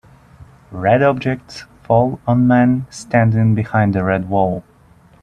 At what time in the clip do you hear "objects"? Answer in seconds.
1.03-1.65